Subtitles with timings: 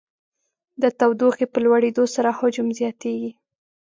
[0.81, 3.31] د تودوخې په لوړېدو سره حجم زیاتیږي.